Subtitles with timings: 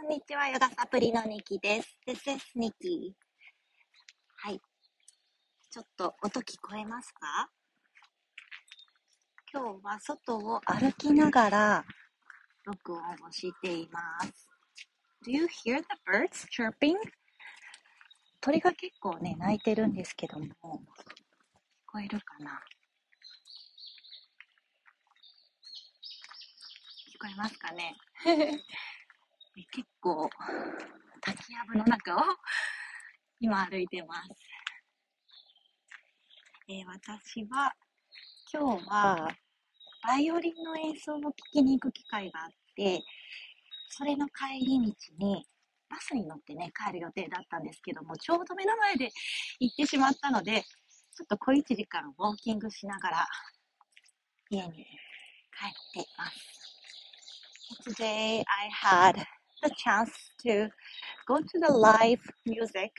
[0.00, 1.96] こんにちは、ヨガサプリのニキです。
[2.06, 3.14] This is Nikki.
[4.36, 4.60] はい。
[5.70, 7.50] ちょっと音聞こえますか？
[9.52, 11.84] 今日は外を歩きながら
[12.64, 14.46] 録音をしています。
[15.26, 16.94] Do you hear the birds chirping?
[18.40, 20.48] 鳥が結構ね、鳴いてるんですけども、聞
[21.86, 22.62] こえるかな？
[27.12, 27.96] 聞こえますかね？
[29.72, 30.30] 結構、
[31.20, 32.20] 滝やぶの中を
[33.40, 34.30] 今歩いてます。
[36.68, 37.72] えー、私は、
[38.52, 39.28] 今日は、
[40.06, 43.02] バイオリンの演奏を聴きに行く機会があって、
[43.90, 45.44] それの帰り道に、
[45.90, 49.10] バスに乗ってね、帰る予定だったんですけども、ちょうど目の前で
[49.58, 53.26] 行ってしまったので、ちょっと小1時間ウォーキングしながら、
[54.50, 56.58] 家に帰っています。
[57.84, 60.11] Today I had the chance
[60.45, 60.69] to
[61.27, 62.91] go to the live music,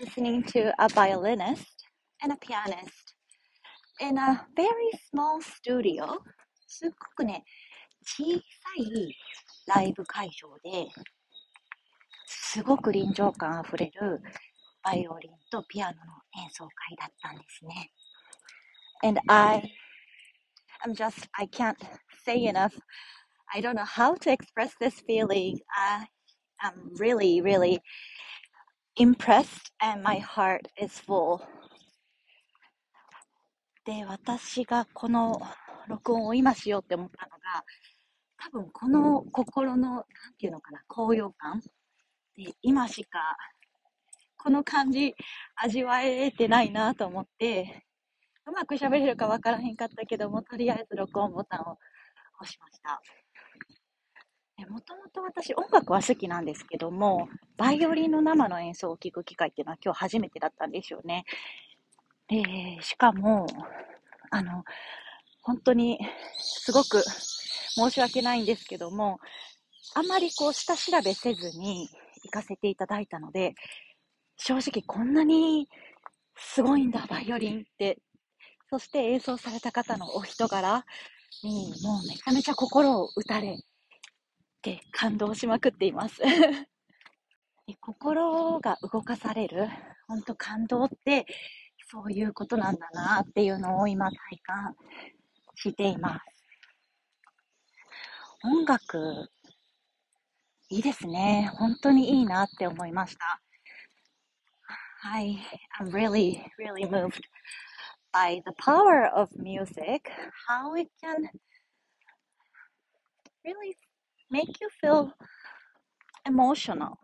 [0.00, 1.84] listening to a violinist
[2.22, 3.14] and a pianist
[4.00, 6.18] in a very small studio.
[6.66, 7.44] すっごくね、
[8.04, 8.40] 小さ
[8.78, 9.14] い
[9.66, 10.88] ライブ会場で、
[12.26, 14.22] すごく臨場感あふれる
[14.82, 16.02] バイオリンとピアノの
[16.42, 17.90] 演奏会だったんですね。
[19.04, 19.62] And I,
[20.86, 21.76] I'm just, I can't
[22.24, 22.72] say enough
[23.53, 25.59] I don't know how to express this feeling.
[25.75, 26.07] I
[26.63, 27.79] am really, really
[28.97, 31.41] impressed and my heart is full.
[33.85, 35.41] で、私がこの
[35.87, 37.63] 録音を今しようって思ったのが、
[38.37, 40.03] 多分この心の、なん
[40.37, 41.61] ていうのかな、高揚感
[42.35, 43.19] で、今しか
[44.37, 45.15] この感じ
[45.55, 47.85] 味わえてないなと思って、
[48.45, 51.77] うまく喋れるかわからへんかったけども、とりあえず録音ボタンを
[52.41, 53.01] 押しました。
[54.65, 61.25] もともと私音楽は好きなんですけども、バイオリンの生の演奏を聴く機会っていうのは今日初めてだったんですよね。
[62.27, 63.45] で、しかも、
[64.31, 64.63] あの、
[65.43, 65.99] 本当に
[66.39, 67.03] すごく
[67.75, 69.19] 申し訳ないんですけども、
[69.93, 71.87] あまりこう下調べせずに
[72.23, 73.53] 行かせていただいたので、
[74.37, 75.69] 正直こんなに
[76.35, 77.99] すごいんだ、バイオリンって。
[78.69, 80.83] そして演奏された方のお人柄
[81.43, 83.57] にもうめちゃめちゃ心を打たれ
[84.61, 86.21] て感動しまくっています
[87.81, 89.67] 心が動かされる、
[90.07, 91.25] 本当感動って
[91.89, 94.75] そういうことなんだなっていうのを今体感
[95.55, 96.25] しています。
[98.43, 99.29] 音楽、
[100.69, 101.49] いいですね。
[101.55, 103.41] 本当にいいなって思いました。
[104.99, 105.37] はい、
[105.79, 107.21] I'm really, really moved
[108.13, 110.09] by the power of music,
[110.47, 111.29] how it can
[113.45, 113.75] really
[114.30, 115.12] make you feel
[116.26, 116.98] emotional.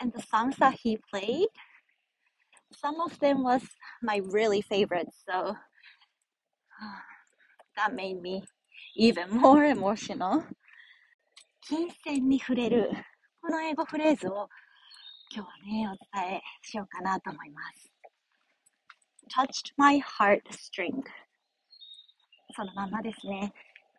[0.00, 1.48] And the songs that he played,
[2.72, 3.62] some of them was
[4.02, 5.08] my really favorite.
[5.26, 5.56] So
[7.76, 8.44] that made me
[8.96, 10.44] even more emotional.
[11.68, 12.90] 金銭に触れる。
[13.40, 14.48] この英語フレーズを
[15.34, 17.90] 今日はね、お伝えしようかなと思います。
[19.28, 21.02] touched my heartstring
[22.54, 23.52] そのままですね。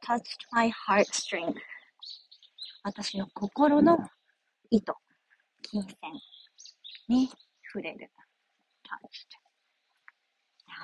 [0.07, 1.55] Touched my heartstring
[2.85, 3.97] 私の心の
[4.71, 4.95] 糸、
[5.63, 5.93] 金線
[7.09, 7.29] に
[7.73, 8.11] 触れる。
[8.85, 9.43] touched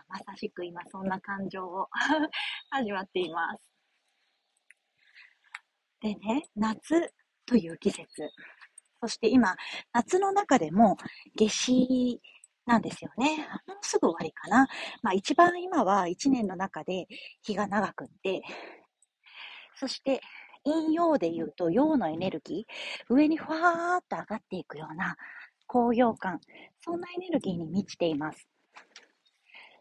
[0.08, 1.88] まさしく今そんな感情を
[2.70, 3.72] 味わっています。
[6.00, 7.12] でね、夏
[7.44, 8.06] という季節。
[9.00, 9.56] そして今、
[9.92, 10.96] 夏の中でも
[11.36, 12.20] 夏至
[12.66, 13.48] なんですよね。
[13.66, 14.68] もうすぐ終わりかな。
[15.02, 17.06] まあ一番今は一年の中で
[17.42, 18.42] 日が長くって、
[19.78, 20.20] そして、
[20.64, 25.16] 陰陽で言うと、陽のエネルギー、上にふわーっと上がっていくような
[25.66, 26.40] 高揚感、
[26.80, 28.48] そんなエネルギーに満ちています。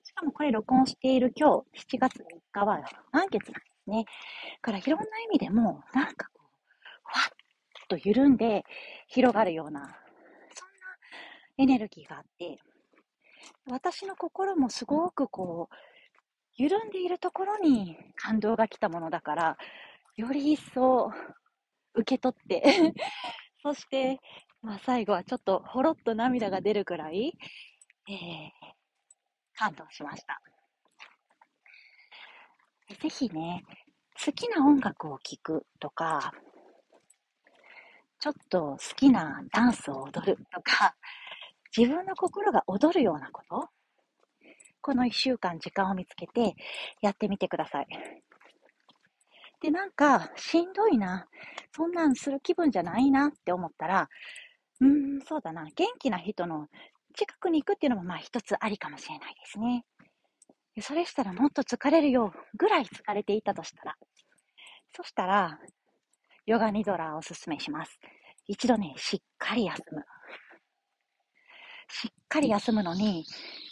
[0.04, 2.82] しかもこれ録音している今日、7月3日は
[3.12, 4.06] 満月なんですね。
[4.62, 6.48] からいろんな意味でも、なんかこう、
[7.04, 8.64] ふわっと緩んで
[9.08, 9.96] 広がるような、そんな
[11.58, 12.60] エネルギーがあって、
[13.70, 15.76] 私の心もすごくこう、
[16.56, 19.58] 緩んでいるところに感動が来たものだから、
[20.18, 21.12] より一層
[21.94, 22.64] 受け取って
[23.62, 24.20] そして、
[24.62, 27.34] まあ、最後はちょっとほろっと涙が出るくらい、
[28.10, 28.50] えー、
[29.56, 30.42] 感動しました。
[33.00, 33.64] ぜひね、
[34.26, 36.34] 好きな音楽を聴くとか、
[38.20, 40.96] ちょっと好きなダンスを踊るとか、
[41.76, 43.70] 自分の心が踊るようなこと、
[44.82, 46.56] この一週間時間を見つけて
[47.02, 47.88] やってみてください。
[49.62, 51.28] で、なんか、しんどいな。
[51.76, 54.10] そんなんする気分じゃないなって思ったら、
[54.82, 55.66] うーん、そうだな。
[55.76, 56.68] 元気な人の
[57.16, 59.84] 近くに行くっていうのも、まあ一つありかもしれないですね。
[60.82, 63.96] それしたらもっと疲れるよぐらい疲れていたとしたら。
[64.96, 65.60] そしたら、
[66.46, 68.00] ヨガニドラをおすすめします。
[68.48, 70.04] 一度ね、しっかり休む。
[71.90, 73.26] しっかり休むのに、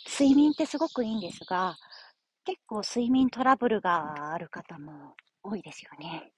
[0.08, 1.76] 睡眠ってすごくいいんですが、
[2.46, 5.16] 結構睡眠トラブルがある方も
[5.46, 6.32] 多いですよね。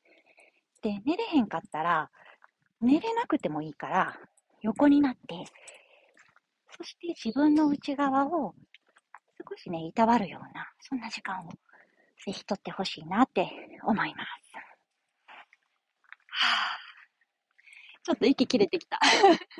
[0.82, 2.12] で、寝れへんかったら、
[2.82, 4.20] 寝れなくてもいいから、
[4.62, 5.46] 横になって、
[6.78, 8.54] そして自分の内側を
[9.50, 11.52] 少しね、いたわるような、そんな時間を
[12.24, 13.50] ぜひとってほしいなって
[13.84, 14.28] 思います。
[16.30, 16.80] はあ、
[18.04, 19.00] ちょっと息切れてきた。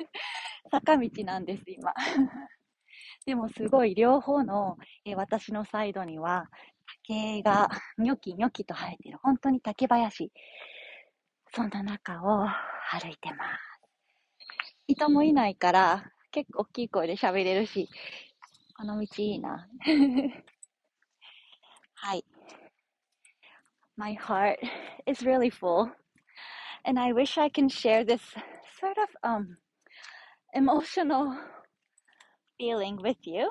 [0.70, 1.94] 坂道なんです、今。
[3.24, 6.50] でもすごい両方の、え私のサイドには
[7.08, 10.30] 竹がニョキニョキと生えてる、本当に竹林。
[11.54, 13.68] そんな中を歩いてます。
[14.86, 17.88] 人もいないから結構大きい声で喋れるし、
[18.76, 19.66] この道いいな。
[21.94, 22.24] はい。
[23.96, 24.58] My heart
[25.06, 25.90] is really full.
[26.84, 28.20] And I wish I can share this
[28.78, 29.56] sort of um,
[30.54, 31.34] emotional
[32.58, 33.50] feeling with you.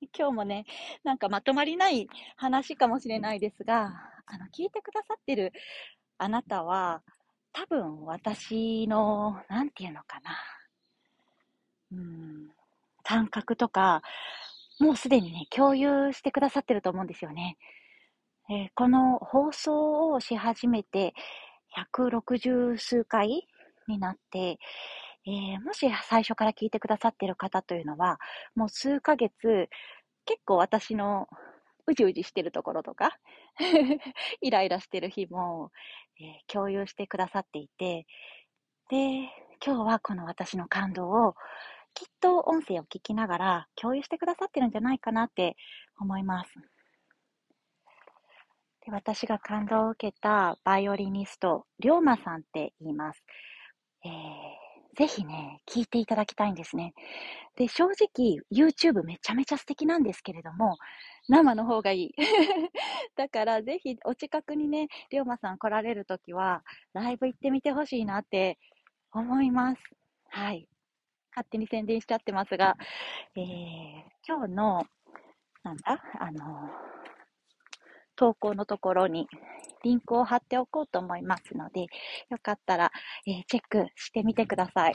[0.16, 0.64] 今日もね、
[1.04, 3.92] なんかまとまりない話かもしれないですが、
[4.26, 5.52] あの、聞いてくださってる
[6.18, 7.02] あなたは、
[7.52, 10.36] 多分私の、なんていうのかな。
[11.92, 12.50] うん、
[13.02, 14.02] 感覚とか、
[14.78, 17.58] もうすでにね、共有してくださってると思うんですよね。
[18.48, 21.14] えー、この放送をし始めて、
[21.76, 23.46] 160数回
[23.86, 24.58] になって、
[25.30, 28.18] えー、もし最初から聞いてくださってる方というのは、
[28.56, 29.68] もう数ヶ月、
[30.24, 31.28] 結構私の
[31.86, 33.16] うじうじしてるところとか
[34.42, 35.70] イライラしてる日も、
[36.18, 38.06] えー、共有してくださっていて、
[38.88, 39.30] で、
[39.64, 41.36] 今日はこの私の感動を
[41.94, 45.56] きっと音声を聞きながら共有してくださってるんじゃないかなって
[46.00, 46.54] 思います。
[48.84, 53.22] で私が感動を受けたバイオリニスト、りょうまさんって言います。
[54.04, 54.59] えー、
[54.96, 56.94] ぜひね、聞いていただきたいんですね。
[57.56, 60.76] で、正直、YouTube めちゃめちゃ素敵なんですけれども、
[61.28, 62.14] 生の方がいい。
[63.16, 68.58] だから、ぜひ、お近くにね、りょうまさん来られるときは、ライブ行ってみてほしいなって
[69.12, 69.82] 思います。
[70.28, 70.68] はい。
[71.30, 72.76] 勝手に宣伝しちゃってますが、
[73.36, 74.86] えー、今日の、
[75.62, 76.70] なんだ、あの
[78.16, 79.28] 投稿のところに
[79.82, 81.86] リンクを貼っておこうと思いますので、
[82.28, 82.89] よかったら、
[83.26, 84.94] えー、チェックしてみてください。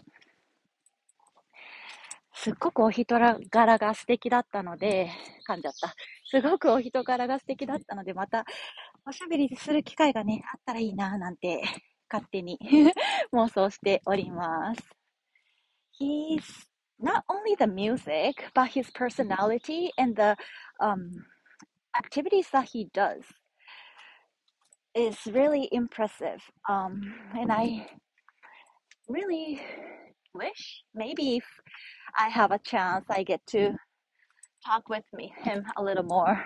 [2.33, 5.10] すっごくお人柄が素敵だったので、
[5.48, 5.95] 噛んじゃった。
[6.25, 8.45] すごくお人柄が素敵だったので、また
[9.07, 11.62] おしゃべりする機会がね、あったらいいな、なんて
[12.12, 12.60] 勝手に
[13.33, 14.81] 妄想しております。
[16.00, 16.42] He's
[17.01, 20.36] not only the music, but his personality and the
[20.81, 21.12] um,
[21.98, 23.24] activities that he does
[24.94, 26.42] is really impressive.
[26.69, 27.88] Um, and I
[29.07, 29.62] really
[30.34, 31.46] wish maybe if
[32.18, 33.72] I have a chance, I get to
[34.66, 36.44] talk with me, him a little more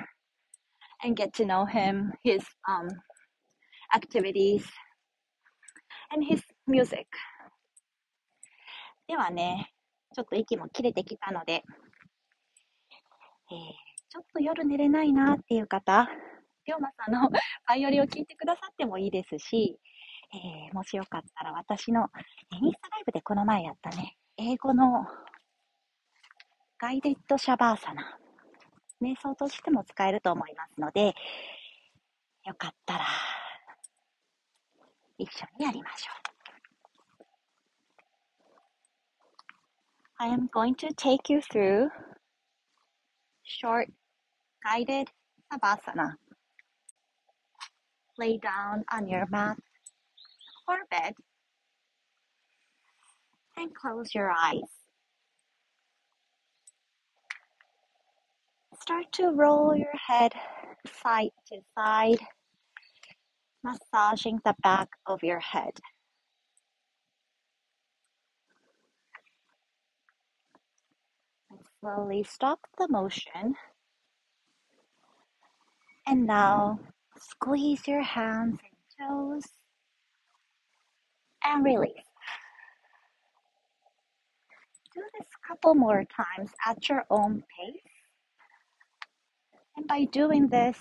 [1.03, 2.87] and get to know him, his um,
[3.95, 4.65] activities,
[6.11, 7.07] and his music.
[9.07, 9.71] ではね、
[10.13, 11.63] ちょっと息も切れてきたので、
[13.51, 16.09] えーちょっと夜寝れないなっていう方、
[16.65, 17.29] 龍馬さんの
[17.67, 19.77] バイオリンを聴いてくださってもいいですし、
[20.31, 22.07] えー、もしよかったら私の
[22.51, 25.05] インスタライブでこの前やったね、英語の
[26.77, 28.17] ガイデッドシャバーサナ、
[29.01, 31.15] 瞑想としても使えると思いますので、
[32.45, 33.05] よかったら
[35.17, 36.19] 一緒にやりましょう。
[40.21, 41.89] I am going to take you through
[43.43, 43.89] short
[44.63, 45.07] guided
[45.51, 46.15] savasana.
[48.17, 49.57] Lay down on your mat
[50.69, 51.13] or bed
[53.57, 54.69] and close your eyes.
[58.79, 60.31] Start to roll your head
[60.87, 62.19] side to side,
[63.63, 65.73] massaging the back of your head.
[71.49, 73.55] And slowly stop the motion
[76.07, 76.79] and now
[77.17, 79.43] squeeze your hands and toes
[81.49, 81.93] and release.
[84.93, 87.81] Do this a couple more times at your own pace.
[89.75, 90.77] And by doing this,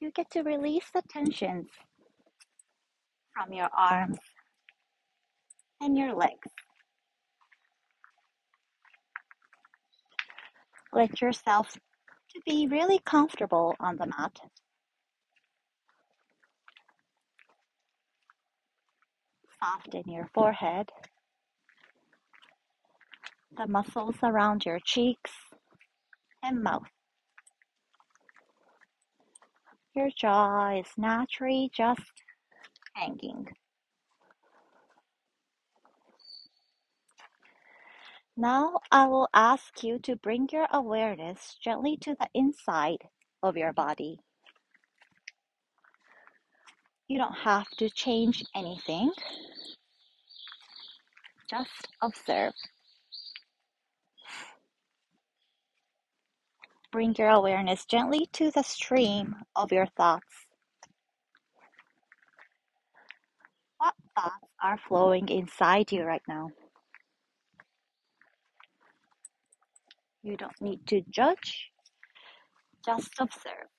[0.00, 1.68] you get to release the tensions
[3.34, 4.18] from your arms
[5.80, 6.50] and your legs.
[10.92, 14.38] Let yourself to be really comfortable on the mat.
[19.62, 20.90] Soften your forehead,
[23.56, 25.30] the muscles around your cheeks
[26.42, 26.88] and mouth.
[29.94, 32.00] Your jaw is naturally just
[32.94, 33.46] hanging.
[38.36, 42.98] Now I will ask you to bring your awareness gently to the inside
[43.44, 44.18] of your body.
[47.06, 49.12] You don't have to change anything.
[51.52, 52.54] Just observe.
[56.90, 60.46] Bring your awareness gently to the stream of your thoughts.
[63.76, 66.48] What thoughts are flowing inside you right now?
[70.22, 71.70] You don't need to judge,
[72.86, 73.71] just observe.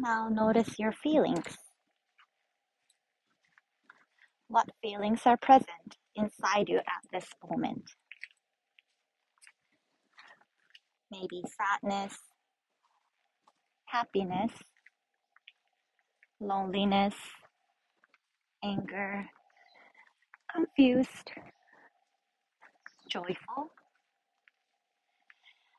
[0.00, 1.58] Now notice your feelings.
[4.48, 7.82] What feelings are present inside you at this moment?
[11.10, 11.42] Maybe
[11.82, 12.18] sadness,
[13.84, 14.52] happiness,
[16.40, 17.14] loneliness,
[18.64, 19.26] anger,
[20.50, 21.30] confused,
[23.06, 23.72] joyful.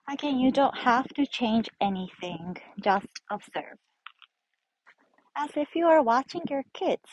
[0.07, 3.79] Again, you don't have to change anything, just observe.
[5.35, 7.09] As if you are watching your kids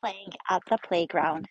[0.00, 1.48] playing at the playground.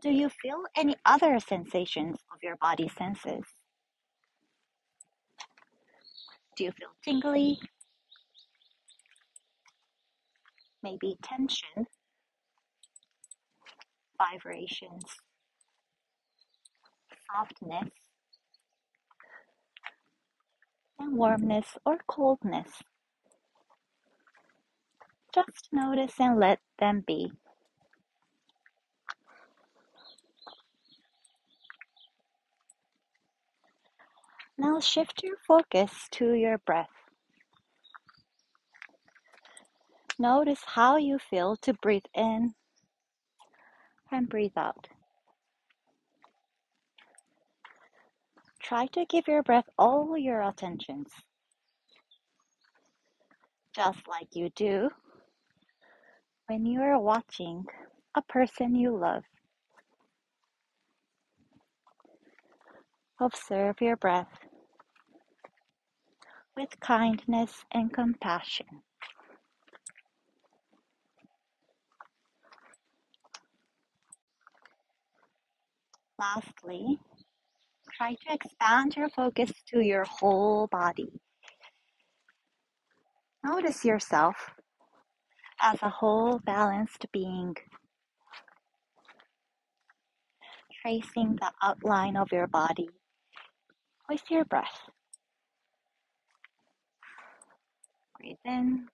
[0.00, 3.44] Do you feel any other sensations of your body senses?
[6.56, 7.58] Do you feel tingly?
[10.82, 11.86] Maybe tension,
[14.16, 15.04] vibrations,
[17.30, 17.90] softness,
[21.00, 22.82] and warmness or coldness.
[25.34, 27.32] Just notice and let them be.
[34.58, 36.90] Now shift your focus to your breath.
[40.18, 42.54] Notice how you feel to breathe in
[44.12, 44.88] and breathe out.
[48.70, 51.08] Try to give your breath all your attentions,
[53.74, 54.90] just like you do
[56.46, 57.64] when you are watching
[58.14, 59.24] a person you love.
[63.20, 64.38] Observe your breath
[66.56, 68.82] with kindness and compassion.
[76.16, 77.00] Lastly,
[78.00, 81.20] try to expand your focus to your whole body.
[83.44, 84.36] Notice yourself
[85.60, 87.54] as a whole balanced being,
[90.80, 92.88] tracing the outline of your body
[94.08, 94.88] with your breath.
[98.18, 98.86] Breathe in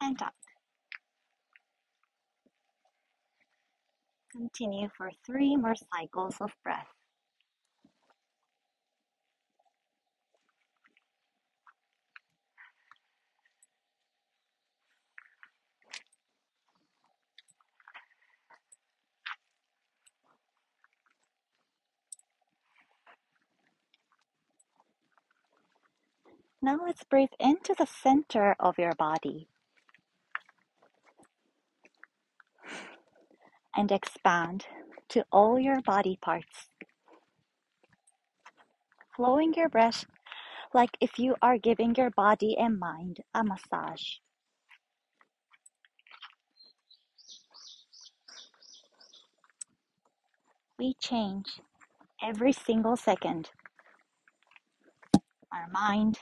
[0.00, 0.43] and out.
[4.36, 6.88] Continue for three more cycles of breath.
[26.60, 29.48] Now let's breathe into the center of your body
[33.76, 34.66] and expand
[35.08, 36.68] to all your body parts.
[39.16, 40.04] Flowing your breath
[40.74, 44.18] like if you are giving your body and mind a massage.
[50.78, 51.60] We change
[52.22, 53.50] every single second.
[55.52, 56.18] Our mind,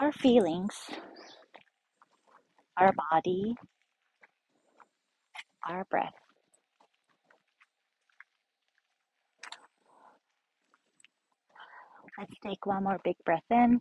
[0.00, 0.74] our feelings,
[2.78, 3.54] our body,
[5.68, 6.14] our breath.
[12.18, 13.80] Let's take one more big breath in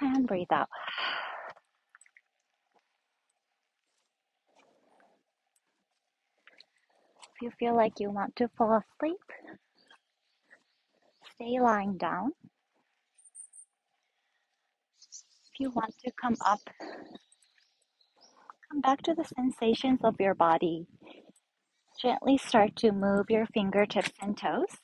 [0.00, 0.68] and breathe out.
[7.36, 9.20] If you feel like you want to fall asleep,
[11.34, 12.32] stay lying down.
[15.52, 16.60] If you want to come up,
[18.70, 20.86] come back to the sensations of your body.
[22.00, 24.78] Gently start to move your fingertips and toes.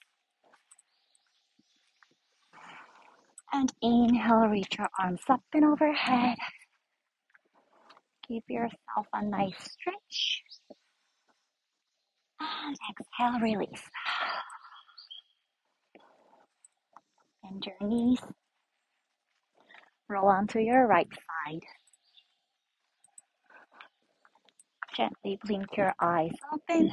[3.52, 6.38] And inhale, reach your arms up and overhead.
[8.28, 10.42] Give yourself a nice stretch.
[12.40, 13.82] And exhale, release.
[17.42, 18.20] Bend your knees.
[20.08, 21.60] Roll onto your right side.
[24.94, 26.90] Gently blink your eyes open.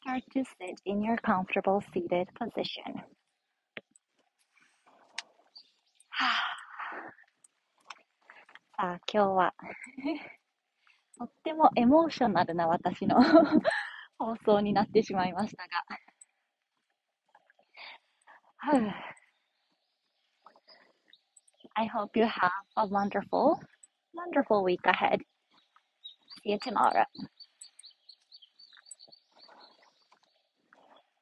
[0.00, 3.02] Start to sit in your comfortable seated position.
[8.80, 9.54] さあ、今日は
[11.18, 13.16] とってもエモーショナルな私の
[14.18, 15.68] 放送になってしまいましたが。
[21.78, 23.60] I hope you have a wonderful,
[24.14, 25.20] wonderful week ahead.
[26.42, 27.04] See you tomorrow.